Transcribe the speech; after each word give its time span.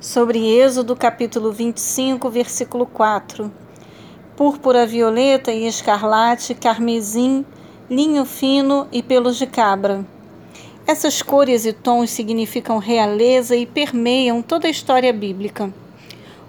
sobre 0.00 0.38
Êxodo 0.38 0.94
capítulo 0.94 1.52
25, 1.52 2.30
versículo 2.30 2.86
4. 2.86 3.50
Púrpura 4.36 4.86
violeta 4.86 5.50
e 5.50 5.66
escarlate, 5.66 6.54
carmesim, 6.54 7.44
linho 7.90 8.24
fino 8.24 8.86
e 8.92 9.02
pelos 9.02 9.36
de 9.36 9.46
cabra. 9.46 10.06
Essas 10.86 11.20
cores 11.20 11.66
e 11.66 11.72
tons 11.72 12.10
significam 12.10 12.78
realeza 12.78 13.56
e 13.56 13.66
permeiam 13.66 14.40
toda 14.40 14.68
a 14.68 14.70
história 14.70 15.12
bíblica. 15.12 15.74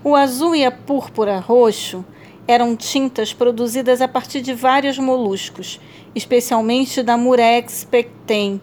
O 0.03 0.15
azul 0.15 0.55
e 0.55 0.63
a 0.63 0.71
púrpura 0.71 1.39
roxo 1.39 2.05
eram 2.47 2.75
tintas 2.75 3.33
produzidas 3.33 3.99
a 3.99 4.07
partir 4.07 4.41
de 4.41 4.53
vários 4.53 4.99
moluscos, 4.99 5.79
especialmente 6.13 7.01
da 7.01 7.17
Murex 7.17 7.83
pecten, 7.83 8.61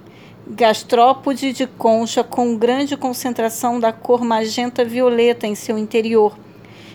gastrópode 0.49 1.53
de 1.53 1.67
concha 1.67 2.23
com 2.23 2.57
grande 2.57 2.97
concentração 2.97 3.81
da 3.81 3.93
cor 3.93 4.25
magenta 4.25 4.85
violeta 4.85 5.45
em 5.45 5.57
seu 5.57 5.77
interior, 5.77 6.39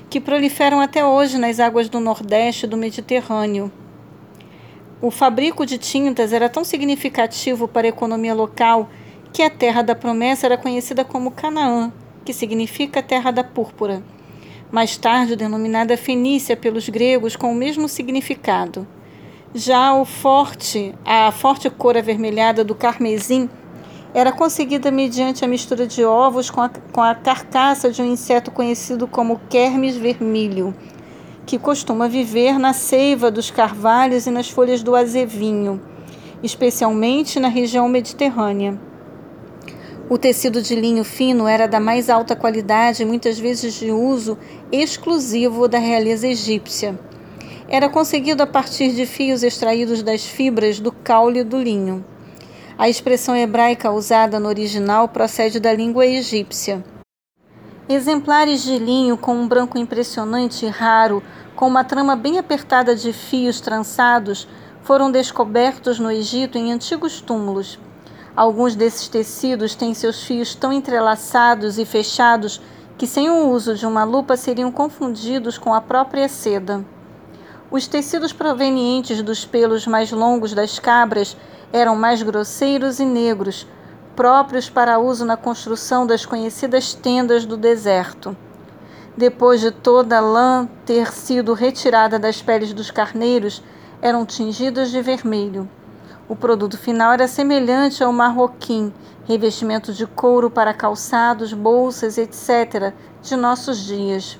que 0.09 0.21
proliferam 0.21 0.79
até 0.79 1.05
hoje 1.05 1.37
nas 1.37 1.59
águas 1.59 1.89
do 1.89 1.99
Nordeste 1.99 2.65
do 2.65 2.77
Mediterrâneo. 2.77 3.69
O 5.01 5.11
fabrico 5.11 5.65
de 5.65 5.77
tintas 5.77 6.31
era 6.31 6.47
tão 6.47 6.63
significativo 6.63 7.67
para 7.67 7.87
a 7.87 7.89
economia 7.89 8.33
local 8.33 8.89
que 9.33 9.43
a 9.43 9.49
terra 9.49 9.81
da 9.81 9.95
promessa 9.95 10.47
era 10.47 10.57
conhecida 10.57 11.03
como 11.03 11.31
Canaã, 11.31 11.91
que 12.23 12.31
significa 12.31 13.03
terra 13.03 13.31
da 13.31 13.43
púrpura, 13.43 14.01
mais 14.71 14.95
tarde 14.95 15.35
denominada 15.35 15.97
Fenícia 15.97 16.55
pelos 16.55 16.87
gregos 16.87 17.35
com 17.35 17.51
o 17.51 17.55
mesmo 17.55 17.89
significado. 17.89 18.87
Já 19.53 19.93
o 19.93 20.05
forte, 20.05 20.95
a 21.03 21.29
forte 21.29 21.69
cor 21.69 21.97
avermelhada 21.97 22.63
do 22.63 22.73
carmesim 22.73 23.49
era 24.13 24.31
conseguida 24.31 24.89
mediante 24.89 25.43
a 25.43 25.47
mistura 25.47 25.85
de 25.85 26.05
ovos 26.05 26.49
com 26.49 26.61
a, 26.61 26.69
com 26.69 27.01
a 27.01 27.13
carcaça 27.13 27.91
de 27.91 28.01
um 28.01 28.05
inseto 28.05 28.49
conhecido 28.49 29.07
como 29.07 29.41
Kermes 29.49 29.97
vermelho, 29.97 30.73
que 31.45 31.59
costuma 31.59 32.07
viver 32.07 32.57
na 32.57 32.71
seiva 32.71 33.29
dos 33.29 33.51
carvalhos 33.51 34.25
e 34.25 34.31
nas 34.31 34.49
folhas 34.49 34.81
do 34.81 34.95
azevinho, 34.95 35.81
especialmente 36.41 37.37
na 37.37 37.49
região 37.49 37.89
mediterrânea. 37.89 38.79
O 40.09 40.17
tecido 40.17 40.61
de 40.61 40.75
linho 40.75 41.03
fino 41.03 41.45
era 41.45 41.67
da 41.67 41.79
mais 41.79 42.09
alta 42.09 42.37
qualidade, 42.37 43.03
muitas 43.03 43.37
vezes 43.37 43.73
de 43.73 43.91
uso 43.91 44.37
exclusivo 44.71 45.67
da 45.67 45.77
realeza 45.77 46.25
egípcia 46.25 46.97
era 47.73 47.87
conseguido 47.87 48.43
a 48.43 48.45
partir 48.45 48.91
de 48.91 49.05
fios 49.05 49.43
extraídos 49.43 50.03
das 50.03 50.25
fibras 50.25 50.77
do 50.81 50.91
caule 50.91 51.41
do 51.41 51.57
linho. 51.57 52.03
A 52.77 52.89
expressão 52.89 53.33
hebraica 53.33 53.89
usada 53.89 54.41
no 54.41 54.49
original 54.49 55.07
procede 55.07 55.57
da 55.57 55.71
língua 55.71 56.05
egípcia. 56.05 56.83
Exemplares 57.87 58.61
de 58.61 58.77
linho 58.77 59.15
com 59.15 59.33
um 59.35 59.47
branco 59.47 59.77
impressionante 59.77 60.65
e 60.65 60.69
raro, 60.69 61.23
com 61.55 61.65
uma 61.65 61.85
trama 61.85 62.13
bem 62.13 62.37
apertada 62.37 62.93
de 62.93 63.13
fios 63.13 63.61
trançados, 63.61 64.49
foram 64.83 65.09
descobertos 65.09 65.97
no 65.97 66.11
Egito 66.11 66.57
em 66.57 66.73
antigos 66.73 67.21
túmulos. 67.21 67.79
Alguns 68.35 68.75
desses 68.75 69.07
tecidos 69.07 69.75
têm 69.75 69.93
seus 69.93 70.23
fios 70.23 70.53
tão 70.53 70.73
entrelaçados 70.73 71.77
e 71.77 71.85
fechados 71.85 72.61
que, 72.97 73.07
sem 73.07 73.29
o 73.29 73.47
uso 73.49 73.75
de 73.75 73.85
uma 73.85 74.03
lupa, 74.03 74.35
seriam 74.35 74.73
confundidos 74.73 75.57
com 75.57 75.73
a 75.73 75.79
própria 75.79 76.27
seda. 76.27 76.83
Os 77.71 77.87
tecidos 77.87 78.33
provenientes 78.33 79.21
dos 79.21 79.45
pelos 79.45 79.87
mais 79.87 80.11
longos 80.11 80.53
das 80.53 80.77
cabras 80.77 81.37
eram 81.71 81.95
mais 81.95 82.21
grosseiros 82.21 82.99
e 82.99 83.05
negros, 83.05 83.65
próprios 84.13 84.69
para 84.69 84.99
uso 84.99 85.23
na 85.23 85.37
construção 85.37 86.05
das 86.05 86.25
conhecidas 86.25 86.93
tendas 86.93 87.45
do 87.45 87.55
deserto. 87.55 88.35
Depois 89.15 89.61
de 89.61 89.71
toda 89.71 90.17
a 90.17 90.19
lã 90.19 90.67
ter 90.85 91.13
sido 91.13 91.53
retirada 91.53 92.19
das 92.19 92.41
peles 92.41 92.73
dos 92.73 92.91
carneiros, 92.91 93.63
eram 94.01 94.25
tingidas 94.25 94.91
de 94.91 95.01
vermelho. 95.01 95.69
O 96.27 96.35
produto 96.35 96.77
final 96.77 97.13
era 97.13 97.27
semelhante 97.27 98.03
ao 98.03 98.11
marroquim, 98.11 98.91
revestimento 99.25 99.93
de 99.93 100.05
couro 100.05 100.51
para 100.51 100.73
calçados, 100.73 101.53
bolsas, 101.53 102.17
etc., 102.17 102.93
de 103.21 103.37
nossos 103.37 103.77
dias. 103.77 104.37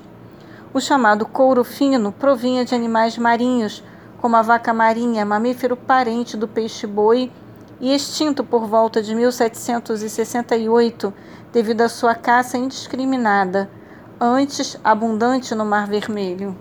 O 0.74 0.80
chamado 0.80 1.26
couro 1.26 1.62
fino 1.62 2.10
provinha 2.10 2.64
de 2.64 2.74
animais 2.74 3.18
marinhos, 3.18 3.84
como 4.22 4.36
a 4.36 4.42
vaca 4.42 4.72
marinha, 4.72 5.22
mamífero 5.22 5.76
parente 5.76 6.34
do 6.34 6.48
peixe-boi 6.48 7.30
e 7.78 7.94
extinto 7.94 8.42
por 8.42 8.66
volta 8.66 9.02
de 9.02 9.14
1768 9.14 11.12
devido 11.52 11.82
à 11.82 11.90
sua 11.90 12.14
caça 12.14 12.56
indiscriminada, 12.56 13.68
antes 14.18 14.78
abundante 14.82 15.54
no 15.54 15.66
Mar 15.66 15.86
Vermelho. 15.86 16.56